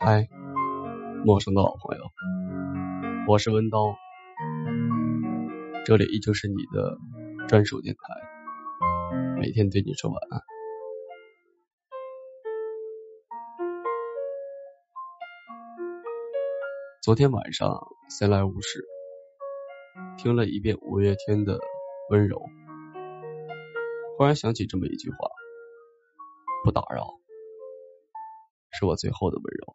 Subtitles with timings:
[0.00, 0.28] 嗨，
[1.24, 2.10] 陌生的老朋友，
[3.28, 3.94] 我是温刀，
[5.84, 6.98] 这里依旧是你的
[7.46, 8.00] 专属电台，
[9.38, 10.42] 每天对你说晚安。
[17.00, 18.84] 昨天晚上闲来无事，
[20.16, 21.58] 听了一遍五月天的
[22.10, 22.38] 《温柔》，
[24.16, 25.16] 忽然想起这么一句话：
[26.64, 27.06] 不打扰，
[28.78, 29.74] 是我最后的温柔。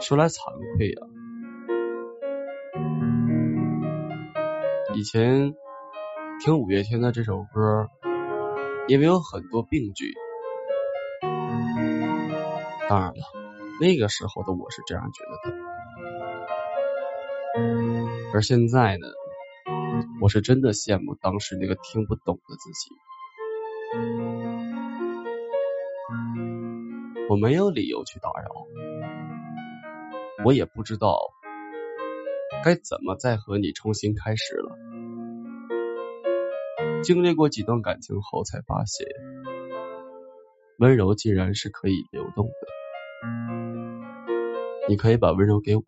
[0.00, 1.02] 说来惭愧啊，
[4.94, 5.56] 以前
[6.44, 7.88] 听五月天的这首歌，
[8.86, 10.14] 因为有很多病句。
[12.88, 13.24] 当然了，
[13.80, 15.56] 那个时候的我是这样觉得的，
[18.34, 19.08] 而现在呢，
[20.20, 22.90] 我是真的羡慕当时那个听不懂的自己。
[27.28, 28.66] 我没有理由去打扰。
[30.44, 31.18] 我也不知道
[32.64, 34.76] 该怎么再和你重新开始了。
[37.02, 39.06] 经历过几段感情后，才发现
[40.78, 42.52] 温柔竟然是可以流动的。
[44.88, 45.82] 你可以把温柔给我，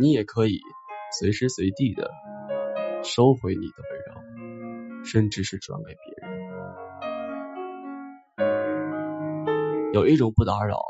[0.00, 0.60] 你也可以
[1.18, 2.10] 随时随地的
[3.06, 6.36] 收回你的温柔，甚至是转给别人。
[9.94, 10.80] 有一种不打扰。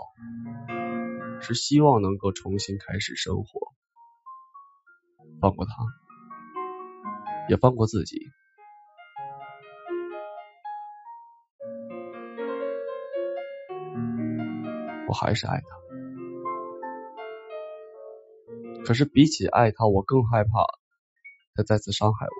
[1.38, 3.72] 是希望能够重新开始生活，
[5.40, 5.74] 放过他，
[7.48, 8.18] 也放过自己。
[15.06, 15.66] 我还是爱他，
[18.84, 20.64] 可是比起爱他，我更害怕
[21.56, 22.32] 他再次伤害我。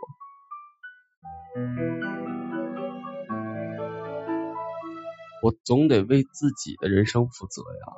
[5.42, 7.92] 我总得为自己的人生负责呀。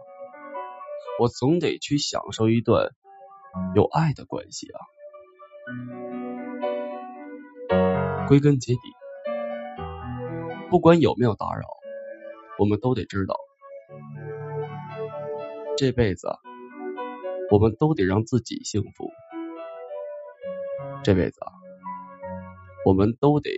[1.18, 2.92] 我总得去享受一段
[3.74, 4.78] 有爱的关系啊！
[8.28, 8.80] 归根结底，
[10.70, 11.66] 不管有没有打扰，
[12.56, 13.34] 我们都得知道，
[15.76, 16.28] 这辈子
[17.50, 19.07] 我们都得让自己幸福。
[21.04, 21.52] 这辈子啊，
[22.84, 23.50] 我们都得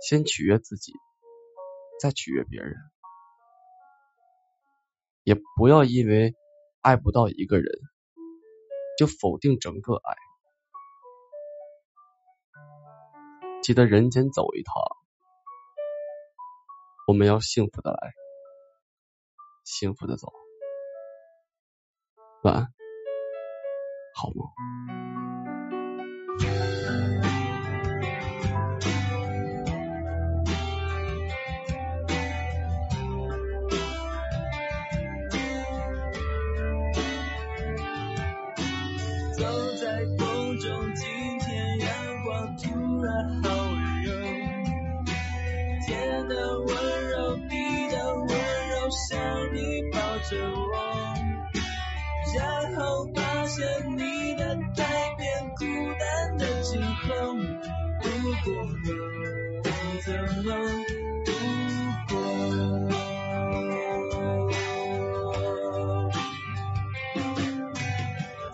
[0.00, 0.92] 先取悦自己，
[2.00, 2.74] 再取悦别人。
[5.22, 6.34] 也不要因为
[6.80, 7.78] 爱不到一个人，
[8.98, 10.16] 就否定整个爱。
[13.62, 14.74] 记得人间走一趟，
[17.06, 18.12] 我们要幸福的来，
[19.62, 20.32] 幸福的走。
[22.42, 22.74] 晚安，
[24.16, 25.01] 好梦。
[55.62, 55.68] 孤
[55.98, 57.36] 单的今后，
[58.02, 58.06] 如
[58.44, 58.90] 果了，
[59.62, 59.66] 不
[60.04, 60.06] 怎
[60.44, 60.50] 么
[61.24, 61.28] 度
[62.08, 62.12] 过？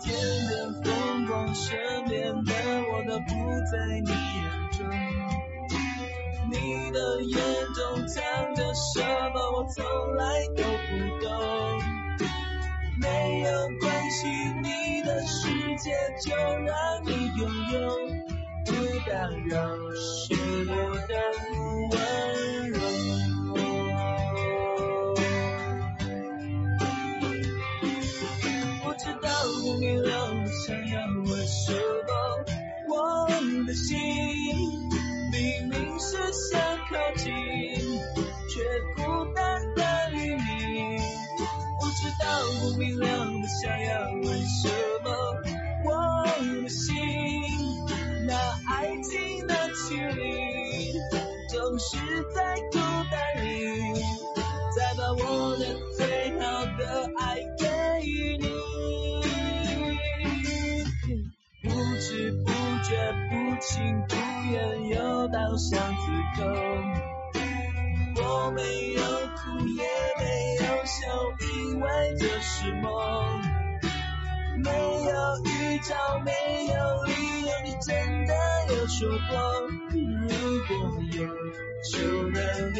[0.01, 0.07] 天
[0.47, 0.51] 边
[0.83, 0.87] 风
[1.25, 1.65] 光，身
[2.07, 2.13] 边
[2.45, 2.51] 的
[2.91, 3.29] 我都不
[3.71, 3.73] 在
[4.05, 4.39] 你眼
[4.71, 4.79] 中，
[6.51, 6.53] 你
[6.91, 7.33] 的眼
[7.73, 8.19] 中藏
[8.53, 9.01] 着什
[9.33, 9.35] 么？
[9.51, 9.83] 我从
[10.15, 10.23] 来
[10.55, 10.89] 都不
[11.25, 11.29] 懂。
[13.09, 13.49] 没有
[13.79, 14.27] 关系，
[14.61, 15.89] 你的世界
[16.21, 16.75] 就让
[17.05, 17.41] 你拥
[17.73, 17.79] 有，
[18.65, 18.71] 不
[19.09, 19.11] 打
[19.47, 19.55] 扰
[19.95, 20.35] 是
[20.67, 20.71] 我
[21.07, 21.13] 的
[21.89, 21.93] 温
[22.69, 22.75] 柔。
[28.83, 29.27] 不知道
[29.61, 30.09] 不明了，
[30.67, 30.93] 想要
[31.25, 32.09] 问什么？
[32.87, 32.95] 我
[33.65, 33.97] 的心
[35.31, 37.33] 明明是想靠近，
[42.09, 42.25] 知道
[42.59, 44.67] 不明了的想要问什
[45.03, 45.07] 么？
[45.85, 46.89] 我的心
[48.25, 48.33] 那
[48.73, 49.53] 爱情的
[49.87, 50.91] 距离，
[51.49, 51.97] 总是
[52.33, 52.79] 在孤
[53.11, 54.01] 单里，
[54.75, 55.63] 再把我的
[55.95, 56.01] 最
[56.39, 56.81] 好的
[57.19, 57.63] 爱给
[58.39, 58.49] 你。
[61.61, 61.69] 不
[61.99, 62.49] 知不
[62.89, 62.89] 觉，
[63.29, 63.69] 不情
[64.07, 64.15] 不
[64.51, 64.57] 愿，
[64.89, 66.01] 又到巷子
[66.35, 66.41] 口，
[68.23, 68.99] 我没有
[69.35, 69.58] 哭，
[71.79, 73.41] 为这是梦，
[74.63, 74.69] 没
[75.03, 76.31] 有预兆，没
[76.67, 77.11] 有理
[77.45, 78.33] 由，你真的
[78.69, 78.87] 有。
[78.87, 79.37] 说过，
[79.91, 79.97] 如
[80.67, 80.71] 果
[81.13, 81.17] 有，
[81.83, 82.41] 就让
[82.73, 82.79] 你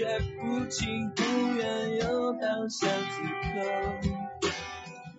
[0.00, 0.06] 却，
[0.40, 1.22] 不情不
[1.58, 3.20] 愿，又到下此
[3.52, 4.48] 刻。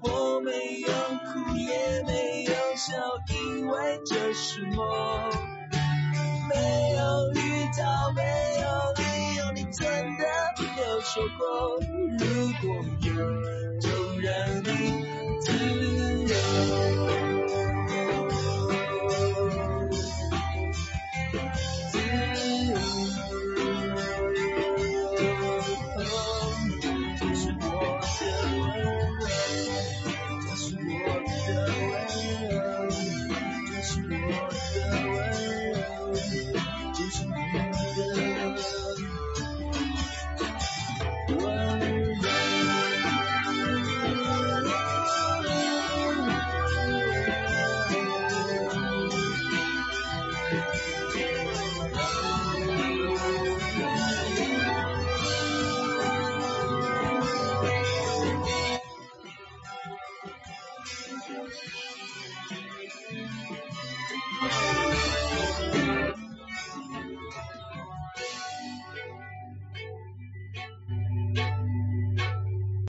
[0.01, 0.87] 我没有
[1.23, 2.97] 哭，也没有笑，
[3.29, 5.29] 因为这是梦。
[6.49, 8.23] 没有预兆，没
[8.59, 8.65] 有
[8.97, 9.03] 理
[9.35, 9.87] 由，你真
[10.17, 10.25] 的
[10.57, 11.77] 没有说过，
[12.17, 12.25] 如
[12.63, 12.65] 果
[13.03, 13.13] 有，
[13.79, 13.87] 就
[14.19, 14.33] 让
[14.63, 15.00] 你